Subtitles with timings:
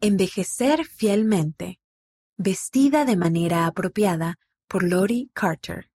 [0.00, 1.80] Envejecer fielmente.
[2.36, 5.90] Vestida de manera apropiada por Lori Carter.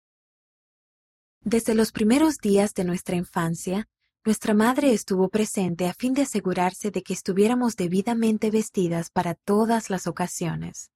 [1.41, 3.89] Desde los primeros días de nuestra infancia,
[4.23, 9.89] nuestra madre estuvo presente a fin de asegurarse de que estuviéramos debidamente vestidas para todas
[9.89, 10.91] las ocasiones.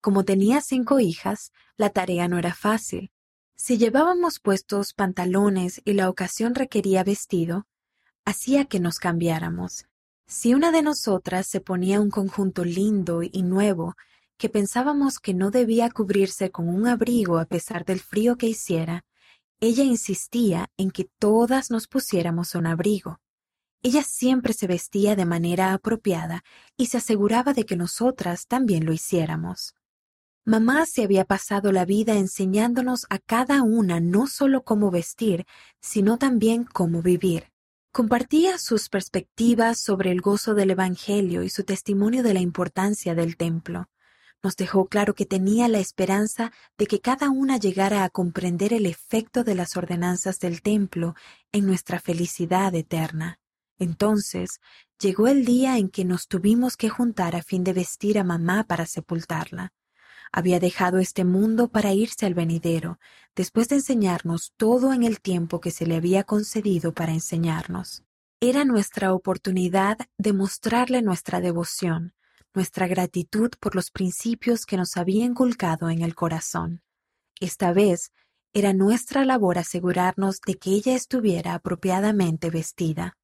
[0.00, 3.12] Como tenía cinco hijas, la tarea no era fácil.
[3.54, 7.68] Si llevábamos puestos pantalones y la ocasión requería vestido,
[8.24, 9.86] hacía que nos cambiáramos,
[10.26, 13.94] si una de nosotras se ponía un conjunto lindo y nuevo,
[14.36, 19.04] que pensábamos que no debía cubrirse con un abrigo a pesar del frío que hiciera,
[19.60, 23.20] ella insistía en que todas nos pusiéramos un abrigo.
[23.82, 26.42] Ella siempre se vestía de manera apropiada
[26.76, 29.74] y se aseguraba de que nosotras también lo hiciéramos.
[30.44, 35.46] Mamá se había pasado la vida enseñándonos a cada una no solo cómo vestir,
[35.80, 37.52] sino también cómo vivir.
[37.96, 43.38] Compartía sus perspectivas sobre el gozo del Evangelio y su testimonio de la importancia del
[43.38, 43.88] templo.
[44.42, 48.84] Nos dejó claro que tenía la esperanza de que cada una llegara a comprender el
[48.84, 51.14] efecto de las ordenanzas del templo
[51.52, 53.40] en nuestra felicidad eterna.
[53.78, 54.60] Entonces
[55.00, 58.64] llegó el día en que nos tuvimos que juntar a fin de vestir a mamá
[58.64, 59.72] para sepultarla.
[60.32, 62.98] Había dejado este mundo para irse al venidero,
[63.34, 68.02] después de enseñarnos todo en el tiempo que se le había concedido para enseñarnos.
[68.40, 72.12] Era nuestra oportunidad de mostrarle nuestra devoción,
[72.54, 76.82] nuestra gratitud por los principios que nos había inculcado en el corazón.
[77.40, 78.12] Esta vez
[78.52, 83.18] era nuestra labor asegurarnos de que ella estuviera apropiadamente vestida.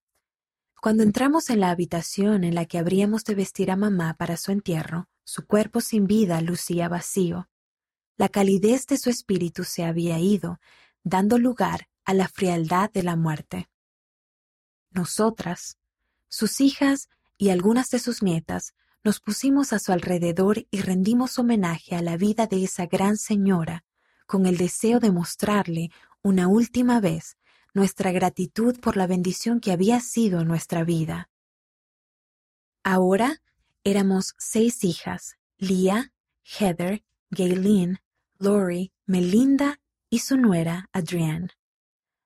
[0.82, 4.52] Cuando entramos en la habitación en la que habríamos de vestir a mamá para su
[4.52, 7.48] entierro, su cuerpo sin vida lucía vacío.
[8.16, 10.60] La calidez de su espíritu se había ido,
[11.02, 13.68] dando lugar a la frialdad de la muerte.
[14.90, 15.78] Nosotras,
[16.28, 21.96] sus hijas y algunas de sus nietas, nos pusimos a su alrededor y rendimos homenaje
[21.96, 23.84] a la vida de esa gran señora,
[24.26, 25.90] con el deseo de mostrarle
[26.22, 27.36] una última vez
[27.74, 31.30] nuestra gratitud por la bendición que había sido nuestra vida.
[32.84, 33.42] Ahora
[33.84, 36.12] Éramos seis hijas, Leah,
[36.44, 37.98] Heather, Gayleen,
[38.38, 41.48] Lori, Melinda y su nuera, Adrienne.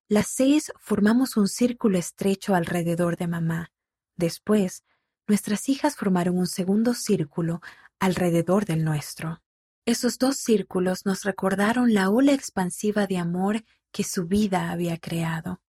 [0.06, 3.72] Las seis formamos un círculo estrecho alrededor de mamá.
[4.16, 4.84] Después,
[5.26, 7.62] nuestras hijas formaron un segundo círculo
[7.98, 9.42] alrededor del nuestro.
[9.86, 15.62] Esos dos círculos nos recordaron la ola expansiva de amor que su vida había creado.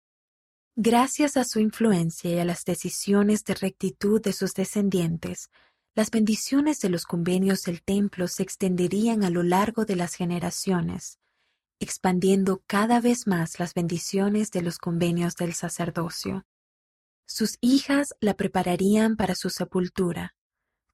[0.76, 5.50] Gracias a su influencia y a las decisiones de rectitud de sus descendientes,
[5.98, 11.18] las bendiciones de los convenios del templo se extenderían a lo largo de las generaciones,
[11.80, 16.46] expandiendo cada vez más las bendiciones de los convenios del sacerdocio.
[17.26, 20.36] Sus hijas la prepararían para su sepultura.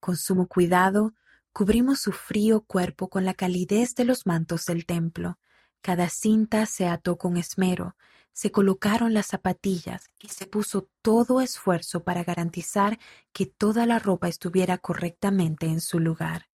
[0.00, 1.12] Con sumo cuidado,
[1.53, 5.38] cubrimos su frío cuerpo con la calidez de los mantos del templo.
[5.82, 7.94] Cada cinta se ató con esmero,
[8.34, 12.99] se colocaron las zapatillas y se puso todo esfuerzo para garantizar
[13.33, 16.49] que toda la ropa estuviera correctamente en su lugar.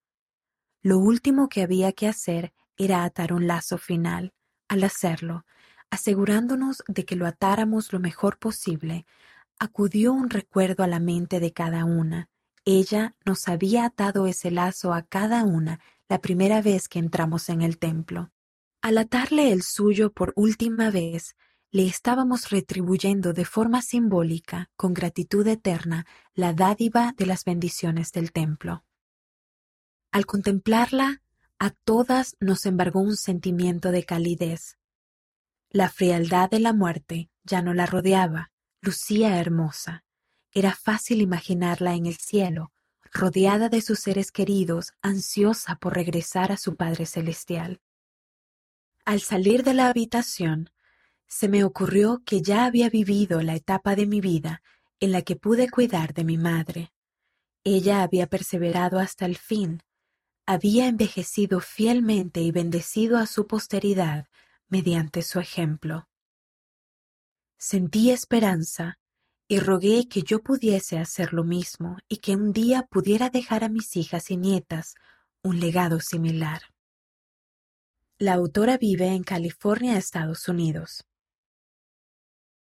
[0.82, 4.34] Lo último que había que hacer era atar un lazo final.
[4.68, 5.46] Al hacerlo,
[5.90, 9.06] asegurándonos de que lo atáramos lo mejor posible,
[9.58, 12.28] acudió un recuerdo a la mente de cada una.
[12.66, 15.80] Ella nos había atado ese lazo a cada una
[16.10, 18.30] la primera vez que entramos en el templo.
[18.82, 21.36] Al atarle el suyo por última vez,
[21.72, 28.32] le estábamos retribuyendo de forma simbólica, con gratitud eterna, la dádiva de las bendiciones del
[28.32, 28.84] templo.
[30.10, 31.22] Al contemplarla,
[31.60, 34.78] a todas nos embargó un sentimiento de calidez.
[35.68, 40.04] La frialdad de la muerte ya no la rodeaba, lucía hermosa.
[40.52, 42.72] Era fácil imaginarla en el cielo,
[43.12, 47.80] rodeada de sus seres queridos, ansiosa por regresar a su Padre Celestial.
[49.04, 50.70] Al salir de la habitación,
[51.30, 54.62] se me ocurrió que ya había vivido la etapa de mi vida
[54.98, 56.92] en la que pude cuidar de mi madre.
[57.62, 59.80] Ella había perseverado hasta el fin,
[60.44, 64.26] había envejecido fielmente y bendecido a su posteridad
[64.68, 66.08] mediante su ejemplo.
[67.56, 68.98] Sentí esperanza
[69.46, 73.68] y rogué que yo pudiese hacer lo mismo y que un día pudiera dejar a
[73.68, 74.96] mis hijas y nietas
[75.42, 76.62] un legado similar.
[78.18, 81.04] La autora vive en California, Estados Unidos.